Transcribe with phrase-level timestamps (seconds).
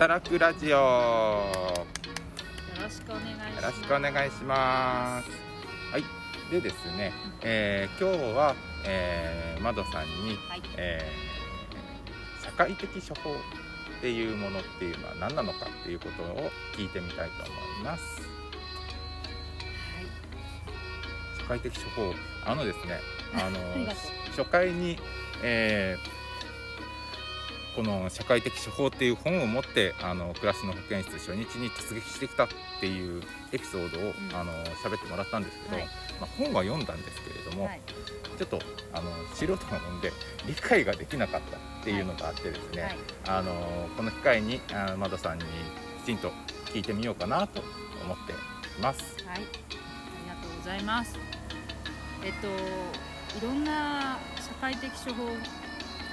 [0.00, 0.70] 働くラジオ。
[0.70, 1.44] よよ
[2.82, 3.66] ろしくお願いします。
[3.66, 5.30] ろしくお願いします。
[5.92, 6.04] はい。
[6.50, 8.54] でですね、えー今日は、
[8.86, 10.62] えー、窓さんに、はい。
[10.78, 13.34] えー社会的処方っ
[14.00, 18.22] ていうものっていうのは何なのかっていうことを聞いてみたいと思います。
[21.42, 22.14] 社会的処方。
[22.46, 23.00] あのですね
[23.34, 23.58] あの
[24.34, 24.98] 初回に、
[25.42, 26.19] えー
[27.76, 32.48] この社会的処方っていう本を持ってあの暮らしの保健室初日に突撃してきたっ
[32.80, 34.14] ていうエピソードを、ん。
[34.34, 34.52] あの
[34.82, 35.84] 喋ってもらったんですけど、はい。
[36.20, 37.80] まあ、本は読んだんですけれども、はい。
[38.38, 38.58] ちょっと
[38.92, 40.12] あの素人なもんで
[40.46, 42.96] 理解ができなかったっていうのがあってですね、はい。
[43.28, 45.44] あのこの機会にあマドさんに
[46.02, 46.32] きちんと
[46.66, 47.62] 聞いてみようかなと
[48.04, 48.34] 思ってい
[48.82, 49.16] ます。
[49.26, 49.44] はい、あり
[50.28, 51.18] がとうございます。
[52.22, 52.48] えっと、
[53.38, 55.24] いろんな社会的処方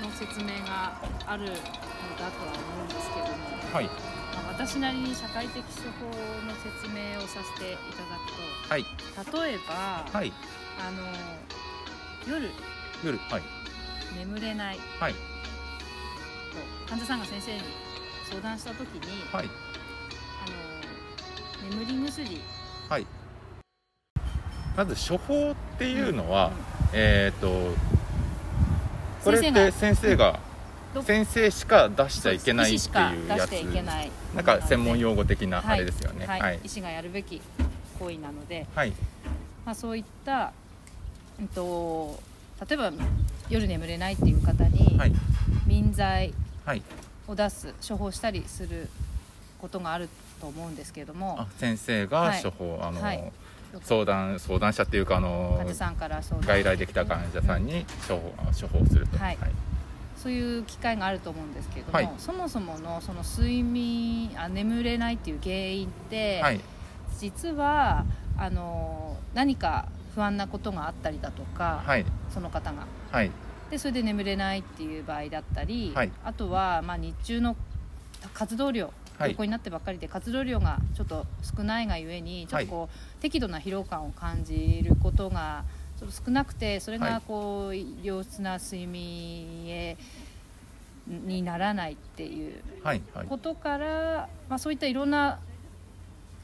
[0.02, 3.92] の説明があるのだとは思うんですけども、はい、ま
[4.50, 6.06] あ、私なりに社会的処方
[6.46, 10.32] の説明をさせていただくはい、と、例えば、はい、
[10.80, 11.02] あの
[12.32, 12.50] 夜。
[13.04, 13.42] 夜、はい、
[14.18, 14.80] 眠れない。
[15.00, 15.20] はい、と
[16.90, 17.62] 患者さんが先生に
[18.30, 19.50] 相談した時に、はい、
[21.66, 22.42] あの眠り薬。
[22.90, 23.08] はい。
[24.76, 26.52] まず処方っていうのは、
[26.94, 27.74] えっ、と
[29.28, 30.40] これって先生が
[30.94, 33.50] ど先生しか出しちゃいけないっていうやつ。
[33.50, 34.12] 出していけない。
[34.34, 35.78] なんか専門用語的なはい。
[35.78, 36.26] あれですよね。
[36.26, 36.40] はい。
[36.40, 36.60] はい。
[36.64, 37.42] 医師がやるべき
[38.00, 38.94] 行為なので、はい。
[39.66, 40.54] まあ、そういった、
[41.40, 42.20] うん、と
[42.68, 42.92] 例えば
[43.50, 45.14] 夜眠れないっていう方にはい。
[45.66, 46.34] 眠剤
[46.66, 46.82] はい。
[47.28, 48.88] を出す処方したりする
[49.60, 50.08] ことがある
[50.40, 52.42] と思うんですけれどもあ先生がはい。
[52.44, 53.32] 処方、あの、はい
[53.84, 56.48] 相談相談者っていうかあの患者さんから相談。
[56.48, 59.18] 外来できた患者さんに処方処方すると。
[59.18, 59.38] はい。
[60.16, 62.10] そういう機会があると思うんですけれども、はい。
[62.18, 66.62] そもそものその睡眠あ眠れないっていう原因って、はい。
[67.20, 68.06] 実は
[68.38, 72.06] あの何か不安なことがあったりだとか、はい。
[72.34, 72.88] その方が。
[73.12, 73.32] はい。
[73.70, 76.12] でそれで眠れないっていう場合だったり、はい。
[76.24, 77.56] あとは、まあ、日中の
[78.34, 79.32] 活動量はい。
[79.32, 81.26] 横になってばっかりで活動量がちょっと
[81.58, 85.64] 少ないがゆえにちょっとこう、適度な疲労感を感じることが
[86.00, 89.98] ちょっと少なくてそれはいがこう、良質な睡眠へ
[91.08, 92.62] にならないっていう
[93.30, 95.40] ことから、まあ、そういったいろんな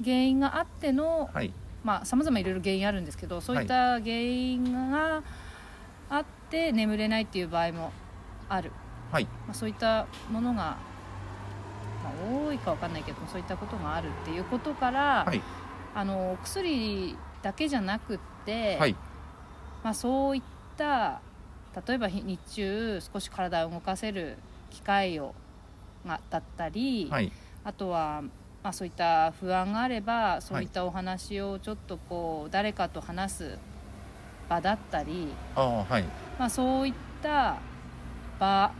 [0.03, 1.51] 原因があってのはい。
[1.83, 5.21] まあさまざまいろいろ原因あるんですけどそういった原因が
[6.09, 7.91] あって眠れないっていう場合も
[8.47, 8.71] ある、
[9.11, 9.25] はい。
[9.25, 10.77] まあ、そういったものが、
[12.03, 12.13] まあ、
[12.45, 15.41] 多いかわかんないけどそういったことがあるっていうことから、はい。
[15.95, 18.95] あのお薬だけじゃなくって、はい。
[19.83, 20.41] まあ、そういっ
[20.77, 21.21] た
[21.87, 24.37] 例えば日日中少し体を動かせる
[24.69, 25.33] 機会を
[26.05, 27.31] がだったり、はい。
[27.63, 28.21] あとは、
[28.61, 33.57] まあ、そういった不安があればそういったお話をちょっとこう誰かと話す
[34.49, 36.03] 場だったり、ああはい。
[36.37, 37.57] まあ、そういった
[38.39, 38.71] 場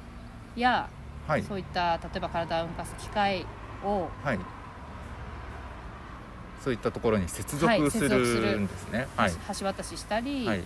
[0.56, 0.90] や、
[1.28, 1.44] はい。
[1.44, 3.46] そういった例えば体を動かす機会
[3.84, 4.40] をはい。
[6.64, 9.08] そういったところに接はい続するるんですね。
[9.18, 9.32] はい。
[9.60, 10.64] 橋渡ししたり、はい。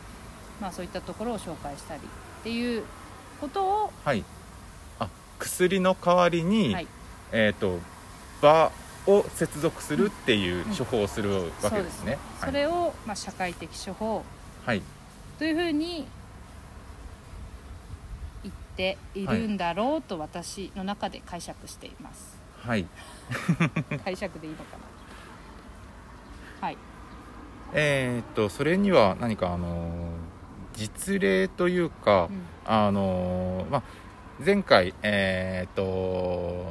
[0.62, 2.84] まあ、そういったところを紹介したりっていう
[3.42, 4.24] ことを、はい。
[5.00, 5.08] あ
[5.40, 6.88] 薬の代わりに、はい。
[7.32, 7.80] えっ、と
[8.42, 8.72] 場
[9.08, 10.76] を接続するっていううん。
[10.76, 11.32] 処方をする
[11.64, 12.20] わけですね。
[12.40, 14.24] それを、まあ、社会的処方
[14.66, 14.82] はい。
[15.40, 16.08] というふうに
[18.78, 22.38] ているんだろうと私の中で解釈しています。
[22.64, 22.86] はい、
[24.06, 24.78] 解釈でいいのか
[26.62, 26.68] な？
[26.68, 26.78] はい。
[27.74, 30.38] えっ、とそれには何かあのー
[30.74, 33.84] 実例というか、うんあのーまあ
[34.46, 36.66] 前回えっ、と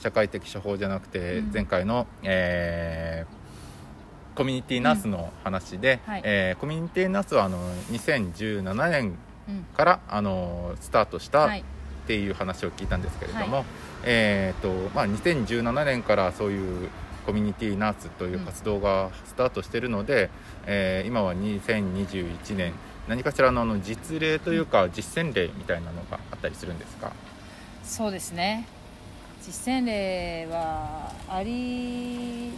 [0.00, 3.42] 社会的処方じゃなくて、うん前回の、えー
[4.34, 7.58] コミュニティナースの話で、うんはいえーコミュニティナースはあの
[7.90, 9.14] 2017年
[9.48, 9.64] うん。
[9.76, 11.60] からあのスタートしたはい。
[11.60, 11.64] っ
[12.04, 13.64] ていう話を聞いたんですけれども、は
[14.02, 16.88] えーとまあ、2017年からそういう
[17.24, 20.28] コミュニティナースという活動がスタートしているので、
[20.66, 22.72] えー今は2021年。
[23.08, 27.12] 何かしらのあの実例というか実践例みたいなのがあったりするんですか？
[27.84, 28.66] そうですね。
[29.40, 32.52] 実践例はあり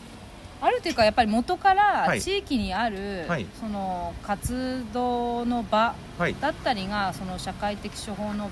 [0.64, 2.18] あるというかやっぱり元かはい。
[2.18, 3.46] ら地域にある、はい。
[3.60, 6.34] その活動の場はい。
[6.40, 8.48] だったりがその社会的処方の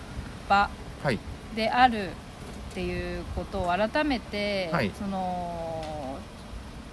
[0.46, 0.68] 場
[1.02, 1.18] はい。
[1.56, 4.90] であるっていうことを改めて、はい。
[4.98, 5.82] その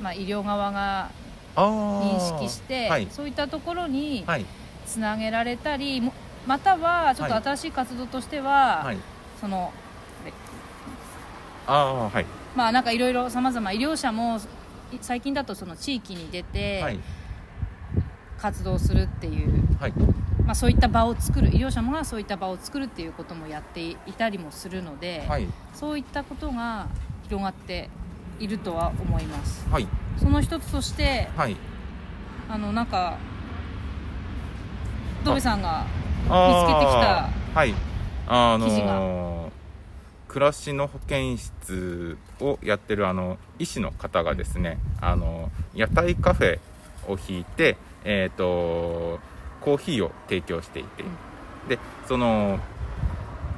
[0.01, 1.09] まあ、医療側が
[1.57, 3.07] 認識して、はい。
[3.11, 4.45] そういったところにはい。
[4.85, 6.13] つなげられたりも
[6.47, 7.43] またはちょっとはい。
[7.43, 8.97] 新しい活動としては、はい。
[9.41, 9.69] その
[11.67, 12.25] ああはい。
[12.55, 14.39] まあなんかいろいろさまざま医療者もい
[15.01, 16.99] 最近だとその地域に出てはい。
[18.37, 19.93] 活動するっていう、はい。
[20.45, 25.47] まあ、そういった場を作る医療者もがそういった場を作るっていうこともやっていたりもするので、はい。
[25.73, 26.87] そういったことが
[27.23, 27.89] 広がって
[28.39, 29.67] いるとは思います。
[29.69, 29.87] はい。
[30.17, 31.55] その一つとしてはい。
[32.49, 33.17] あのなんか
[35.23, 35.85] ドベさんが
[36.23, 37.29] 見つけてきた
[38.63, 39.38] 記事の
[40.29, 46.59] 暮らしの保健室をやってるあの医師の方がですねあの屋台カフェ
[47.07, 49.19] を引いてえっ、と
[49.59, 51.03] コーヒーを提供していて、
[51.67, 52.59] でその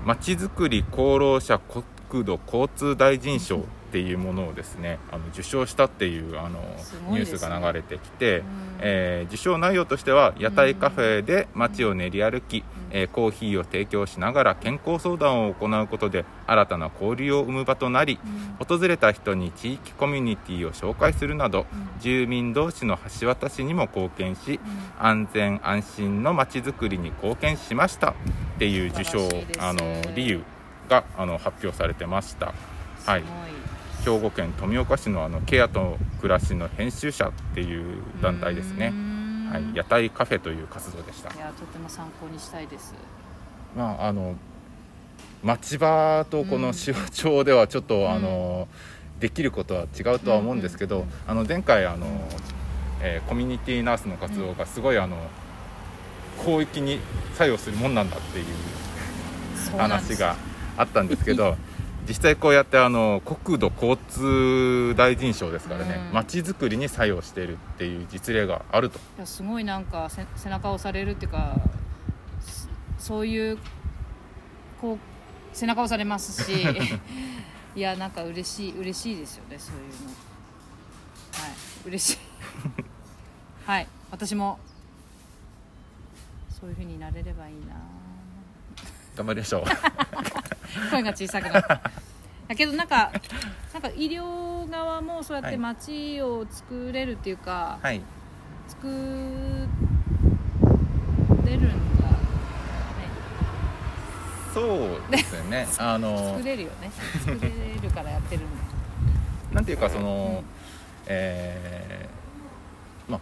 [0.03, 8.45] まちづくり功労者国土交通大臣賞っていうものをですねあの受賞したっていうあの、すごニュースが流れてきて、うん。
[8.79, 18.19] えー受賞内容としては屋台カフェで街を練り歩き、えーコーヒーを提供しながら健康相談を行うことで新たな交流を生む場となり
[18.59, 18.77] うん。
[18.77, 21.65] 訪れた人に地域コミュニティを紹介するなど
[21.99, 24.59] 住民同士の橋渡しにも貢献し
[24.99, 28.13] 安全安心の街づくりに貢献しましたっ
[28.59, 30.41] ていう受賞素晴らしいですあの理由
[30.89, 32.53] があの発表されてました。
[33.05, 33.23] はい。
[34.03, 38.93] 兵庫県富岡市のあのケアと暮らしの編集者っていう団体ですね
[39.51, 41.33] はい、屋台カフェという活動でした。
[41.33, 41.37] い。
[41.37, 42.93] やとても参考にしたいです。
[43.75, 44.35] まああの
[45.43, 48.11] 町場とこの塩町ではちょっと、ん。
[48.11, 48.67] あの
[49.19, 52.07] できることは違うとは思うんですけど、うんうんうんあの前回あの、
[53.01, 55.15] えーコミュニティナースの活動がすごいあの
[56.43, 56.99] 広域に
[57.35, 58.45] 作用するもんなんだっていう
[59.77, 60.35] 話が
[60.75, 61.55] あったんですけど
[62.11, 66.13] 実際こうやってあの国土交通大臣賞ですからねうん。
[66.13, 68.99] 街づくりに作用しているっていう実例があると。
[68.99, 71.55] いやすごいなんかせ背中を押されるっていうか
[72.97, 73.57] そそういう
[74.81, 74.97] こう
[75.53, 76.51] 背中を押されますし
[77.75, 80.09] いやなんか嬉しい嬉しいですよねそういうの。
[80.09, 82.17] はい嬉しい。
[83.65, 84.59] はい私も。
[86.59, 87.75] そういう風になれればいいな。
[89.15, 89.63] 頑張りましょう。
[90.91, 91.81] 声が小さくなった
[92.51, 93.13] だけどなんか
[93.71, 98.01] なんか医療側もそうやってはい街を作れるっていうか、はい。
[98.67, 98.87] 作
[101.45, 101.61] れるん
[101.97, 102.17] だね。
[104.53, 105.65] そうですよね。
[105.79, 106.91] あの作れるよね。
[107.23, 107.49] 作れ
[107.81, 108.63] るからやってるんだ。
[109.55, 110.45] なんていうかその、うん。
[111.07, 113.21] えーまあ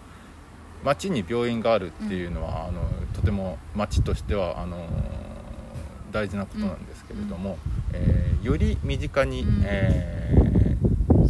[0.84, 2.82] 町に病院があるっていうのは、あの
[3.14, 4.88] とても町としてはあの
[6.12, 7.60] 大事なことなんですけれども、
[7.94, 9.62] えーより身近に、うん。
[9.66, 10.40] えー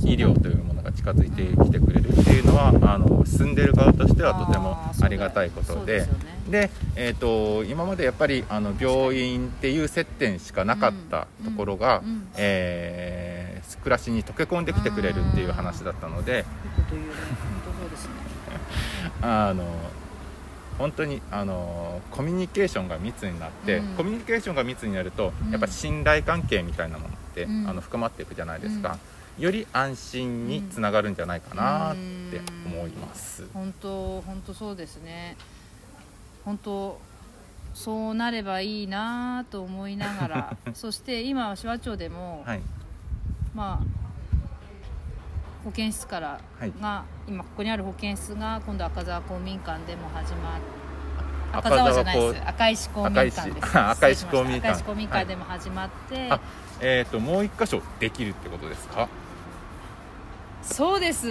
[0.09, 6.07] 医療というものが近づいてきてくれるっていうのはあの住んでる側としてはとてもありがたいことで。
[6.50, 12.09] で、えー、と今までやっぱりあの病院っていう接点しかなかったところが、うん。
[12.09, 12.27] うん。
[12.38, 13.50] えー
[13.83, 16.44] 暮らしに溶け込んできてくれるっていう話だったので。
[16.44, 16.45] ね。
[19.53, 19.63] の
[20.80, 23.96] 本当にあのコミュニケーションが密になって、うん。
[23.96, 25.52] コミュニケーションが密になると、うん。
[25.52, 27.70] やっぱ信頼関係みたいなものって、うん。
[27.70, 28.98] あの深まっていくじゃないですか、
[29.38, 33.46] より安心につながるんじゃないかなって思います。
[33.54, 35.36] 本当本当そうですね。
[36.46, 37.00] 本当
[37.74, 40.58] そうなればいいなと思いながら。
[40.74, 42.62] そして今手話町でも、はい。
[43.54, 44.08] まあ
[45.69, 46.73] 保健室からはい。
[46.81, 50.59] が、今ここにある保健室が今度赤沢公民館でも始まっ
[51.52, 52.42] 赤赤沢じゃないです。
[52.47, 53.78] 赤石公民館です。
[53.78, 54.26] 赤石
[54.83, 55.26] 公民館。
[55.26, 56.40] でも始まって、あ
[56.80, 59.07] えー、ともう一箇所できるってことですか？
[60.64, 61.28] そうです。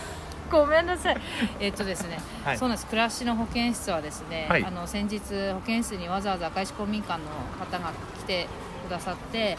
[0.52, 1.16] ごめんなさい。
[1.58, 2.58] えっとですね、はい。
[2.58, 2.86] そうなんです。
[2.88, 4.64] 暮らしの保健室はですね、はい。
[4.66, 5.20] あの先日
[5.54, 7.26] 保健室にわざわざ赤石公民館の
[7.58, 8.48] 方が来て
[8.88, 9.56] くださって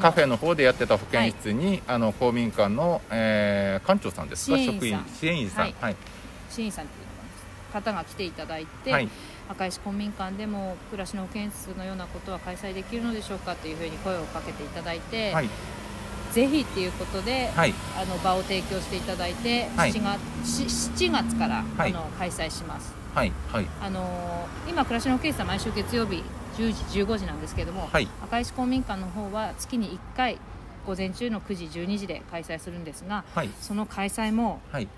[0.00, 4.56] カフェの方でやってた保健室に、あの公民館の、えー館長さんですか？
[4.58, 4.80] 支援員さん。
[4.80, 5.60] 職員支援員さん。
[5.62, 5.74] はい。
[5.80, 5.96] はい。
[6.50, 7.04] 支援員さんってい
[7.70, 9.08] う方が来ていただいて、はい。
[9.48, 15.48] 赤石公民館でも暮らしの保健室のようなことは開催できるのでしょうかというふうに声をかけていただいて、はい。
[16.32, 17.74] ぜひっていうことで、はい。
[18.00, 19.92] あの場を提供していただいて、はい。
[19.92, 21.90] 7, 月し7月から、はい。
[21.90, 22.94] あの開催します。
[23.14, 23.32] はい。
[23.52, 23.66] はい。
[23.82, 26.22] あのー今暮らしの保健室は毎週月曜日
[26.54, 28.08] 10時15時なんですけれども、はい。
[28.22, 30.38] 赤石公民館の方は月に1回
[30.86, 33.50] 午前中の9時12時で開催するんですがはい。
[33.60, 34.88] その開催もはい。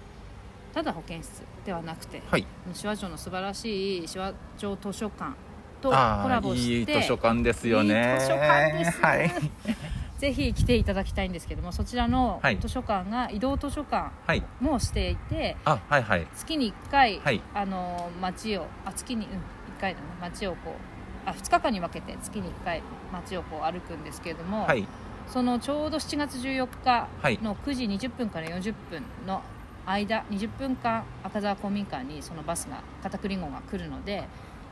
[0.74, 2.46] ただ保健室ではなくてはい。
[2.78, 5.32] 手話町の素晴らしい手話町図書館
[5.80, 8.14] とあコラボーしていい図書館ですよね。
[8.14, 9.00] いい図書館です。
[9.00, 9.30] ねはい。
[10.18, 12.58] ぜひ来ていただきたいんですけどもそちらのはい。
[12.58, 14.42] 図書館が移動図書館はい。
[14.60, 16.26] もしていてあはいはい。
[16.34, 17.40] 月に1回、はい。
[17.54, 20.95] あの街をあ月に、うん、1回だね街をこう
[21.26, 24.86] あ2日間に分けて月に1回街をこう歩くんですけれども、はい。
[25.28, 27.38] そのちょうど7月14日はい。
[27.42, 29.42] の9時20分から40分の
[29.84, 34.24] 間20分間赤沢公民館にそのバスが片栗号が来るので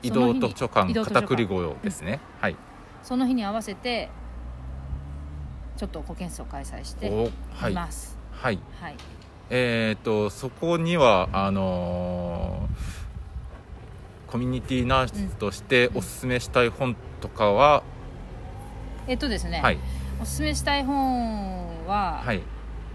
[0.02, 2.56] 移動図書館片栗号ですね、はい。
[3.02, 4.10] その日に合わせて
[5.76, 7.70] ちょっと保健室を開催してい。
[7.70, 8.16] います。
[8.30, 8.58] はい。
[8.80, 8.96] はい、
[9.50, 12.33] えっ、とそこにはあのー
[14.34, 17.84] コミュニティナースとしておすすめしたい本とかは、
[19.06, 19.78] えっとですね、はい。
[20.20, 22.42] おすすめしたい本は、はい。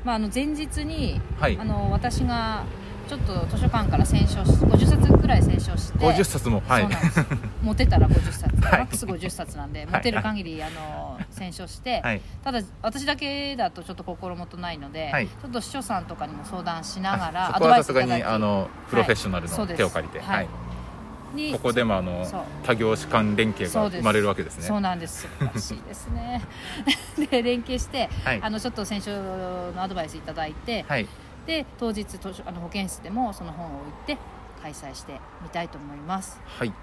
[0.03, 1.57] まあ、あの前日にはい。
[1.57, 2.65] あの私が
[3.07, 6.61] ちょっと図書館から選書し50冊くらい選書して50冊も？
[6.67, 6.87] はい。
[7.63, 8.79] 持てたら50冊、はい。
[8.79, 9.85] マックス50冊なんでい。
[9.85, 12.21] 持てる限りあの選書して、はい。
[12.43, 15.27] ただ私だけだとちょっと心もとないので、はい。
[15.27, 20.35] ちょっと司書さんとかにも相談しながあらそこはさすがいただきにあのプロフェッショナルの手を借りて、はい。
[20.35, 20.49] はい
[21.33, 22.25] にここでもあの
[22.63, 24.63] 多業種間連携が生まれるわけですね。
[24.63, 25.21] そうなんです。
[25.21, 26.41] 素晴らしいですね。
[27.29, 28.39] で連携して、はい。
[28.41, 31.07] あのちょっと選書のアドバイスいただいて、はい。
[31.45, 32.05] で当日
[32.45, 34.17] あの保健室でもその本を置いて
[34.61, 36.39] 開催してみたいと思います。
[36.45, 36.73] はい。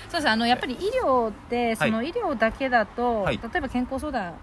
[0.08, 0.28] そうです。
[0.28, 3.38] あのやっぱり医療ってその医療だけだと、はい。
[3.38, 4.34] 例えば健康相談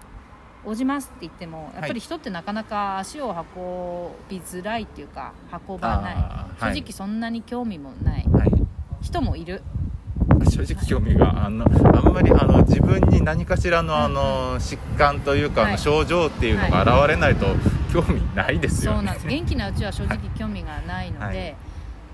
[0.66, 5.34] 応じますって言ってもやっぱり人ってなかなか足を運びづらいっていうか
[5.68, 6.16] 運ばない。
[6.74, 8.26] 正直そんなに興味もない。
[8.32, 8.52] はい。
[9.02, 9.62] 人もいる。
[10.50, 15.72] 正直興味があのあんまりあの自分に何かしらのあの疾患というか、あはい。
[15.74, 17.46] の症状っていうのが現れないと
[17.94, 18.98] 興味ないですよね。
[18.98, 19.28] そうなんです。
[19.28, 21.56] 元気なうちは正直興味がないので、はい。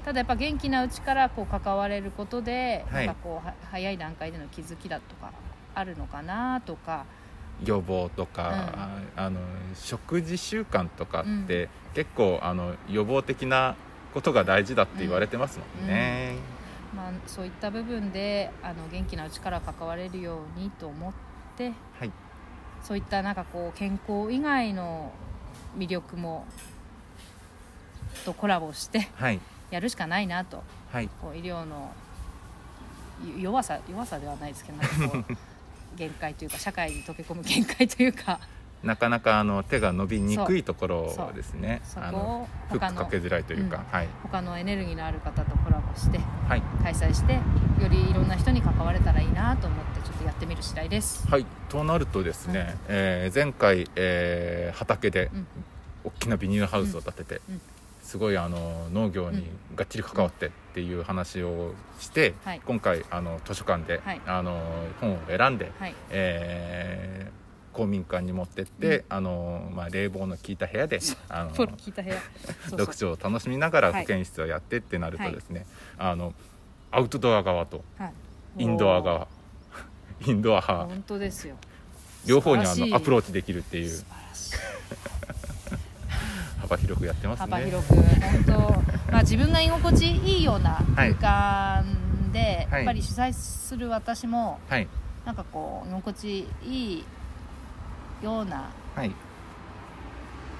[0.05, 3.05] ただやっぱ元気なうちからこう関われることで、はい。
[3.05, 5.31] なんかこうは早い段階での気づきだとか
[5.73, 7.05] あるのかなとか
[7.63, 8.69] 予防とか、
[9.15, 9.39] あの
[9.75, 13.75] 食事習慣とかって、結構あの予防的な
[14.13, 16.35] ことが大事だって言われてますもんね。
[16.95, 21.13] まあ、そういった部分であの元気なうちから関われるようにと思っ
[21.57, 22.11] てはい。
[22.83, 25.13] そういったなんかこう健康以外の
[25.77, 26.45] 魅力も
[28.25, 29.39] とコラボしてはい。
[29.69, 30.63] やるしかないなと。
[30.91, 31.07] はい。
[31.21, 31.93] こう医療の
[33.35, 35.37] よ弱さ弱さではないですけどなんかこう
[35.95, 38.39] 限界というか社会に溶け込む限界というか。
[38.83, 41.81] なかなかあの手が伸びにくいところですね。
[41.95, 43.83] あのをフックかけづらいというか、うん。
[43.95, 44.07] はい。
[44.23, 46.17] 他のエネルギーのある方とコラボして
[46.47, 46.61] はい。
[46.81, 47.39] 開催してよ
[47.89, 51.27] りいろんな人に関われたらいいなと思ってちょっとやってみる次第です。
[51.27, 55.47] はい、となるとですね、えー前回、えー畑でうん。
[56.03, 57.53] 大きなビニールハウスを建てて、うん。
[57.55, 57.61] うん
[58.11, 62.61] すごいあの農業にがっちり関わってっていう話をして、はい。
[62.65, 64.21] 今回あの図書館で、はい。
[64.25, 64.61] あの
[64.99, 65.95] 本を選んで、はい。
[66.09, 67.41] えー
[67.71, 70.99] 公民館に持ってって、あのまあ、冷房の効いた部屋で
[71.29, 74.01] あの 読書を楽しみながらはい。
[74.01, 75.65] 保健室をやってってなるとですね、
[75.97, 76.33] あの
[76.91, 78.13] アウトドア側とはい。
[78.57, 79.29] インドア側
[80.27, 80.85] インドア派。
[80.85, 81.55] 本当ですよ。
[82.25, 83.89] 両方にあのアプローチできるっていう。
[83.89, 84.70] 素晴らしい
[86.71, 87.45] 幅広くやってますね。
[87.51, 87.95] 幅広く。
[87.95, 88.03] 本
[88.45, 88.51] 当
[89.11, 92.79] まあ自分が居心地いいような空間で、はい。
[92.79, 94.87] やっぱり主催する私もはい。
[95.25, 97.03] なんかこう居心地いい
[98.23, 99.11] ようなはい、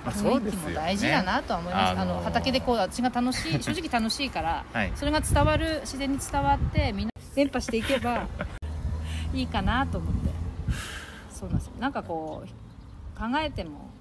[0.06, 0.70] 雰囲気うですよね。
[0.70, 4.91] も大事だなとは思います、ああの畑でこう私が楽しい 正直楽しいからはい。
[4.96, 8.27] それが伝わる自然に伝わってみんな伝播していけば
[9.34, 10.32] いいかなと思って。
[11.32, 11.74] そうなんですよ。
[11.80, 13.89] なんかこう考えても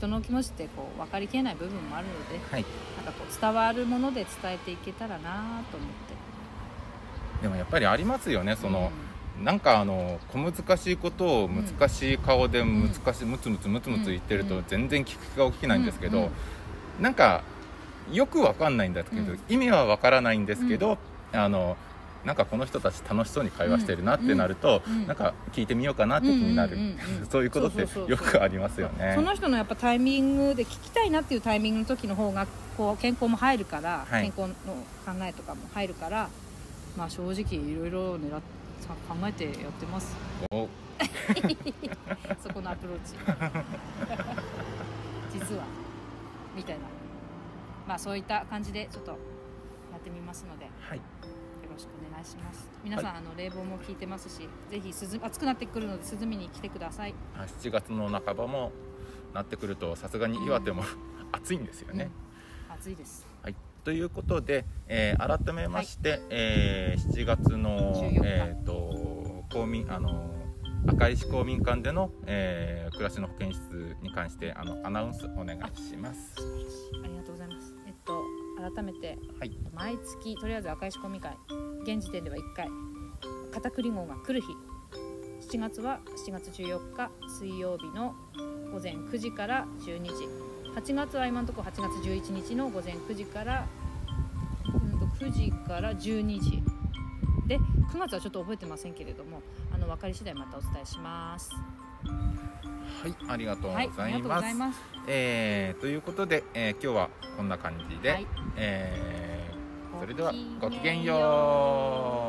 [0.00, 2.64] 人の気持ちってこう分かりきれない部分もあるのではい。
[2.96, 6.14] なんかこう伝わるもので伝えていけたらなと思って。
[7.42, 8.90] でもやっぱりありますよねその、
[9.42, 12.82] なんかあの小難しいことを難しい顔でん。
[12.82, 14.48] 難しいムツムツムツムツ言ってるうん。
[14.48, 16.24] と全然聞く気が起きないんですけど、うん。
[16.24, 16.30] うん。
[17.02, 17.42] なんか
[18.10, 19.40] よくわかんないんだけど、うん。
[19.50, 20.96] 意味はわからないんですけど、
[21.32, 21.76] あの
[22.24, 26.76] なんかこの人たち楽しそうに会話してるなってなると、うんうんなんか聞いてみようかなって気になる、
[27.30, 29.12] そういうことってよくありますよね。
[29.16, 32.46] その人のやっぱタイミングで聞きたいなっていうタイミングの時の方が
[32.76, 34.30] こう健康も入るから、はい。
[34.30, 34.74] 健康の
[35.04, 36.28] 考えとかも入るから
[36.96, 38.40] まあ正直いろいろ狙っ
[38.80, 40.16] さ考えてやってます。
[40.50, 40.68] お。
[42.42, 43.14] そこのアプローチ。
[45.32, 45.64] 実は。
[46.56, 46.80] みたいな。
[47.86, 49.16] まあそういった感じでちょっとや
[49.98, 50.64] ってみますので。
[50.66, 50.98] よはい。
[50.98, 51.04] ろ
[51.80, 52.68] しくお願いします。
[52.84, 57.14] 皆さん、あの冷房も効いてますしぜひ涼暑くなってくるので涼みに来てください。
[57.36, 58.72] あ7月の半ばも
[59.34, 60.82] なってくるとさすがに岩手も、
[61.32, 62.10] 暑いんですよね、
[62.68, 62.74] うん。
[62.74, 63.26] 暑いです。
[63.42, 70.30] はい、ということで、えー改めまして、えー7月の14日、えー、と公民あの
[70.86, 76.34] 赤石公民館での、えー暮らしの保健室に関してあのアナウンスお願いします。
[77.02, 77.74] ありがとうございます。
[77.86, 78.22] えっと
[78.74, 81.34] 改めてはい、毎月とりあえず赤石公民館
[81.82, 82.68] 現時点では1回。
[83.52, 84.54] 片栗号が来る日。
[85.48, 88.14] 7月は7月14日水曜日の
[88.72, 90.28] 午前9時から12時。
[90.74, 93.66] 8月は今のところ8月11日の午前9時から、
[94.92, 96.62] うん、と9時から12時。
[97.46, 99.42] で9月はちょっと覚えてませんけれども
[99.74, 101.50] あの分かり次第またお伝えします。
[103.02, 104.80] はいありがとうございます、ございます。
[105.08, 108.26] えーということで、えー今日はこんな感じで、はい。
[108.56, 109.29] えー
[110.00, 112.19] それではごきげんよう。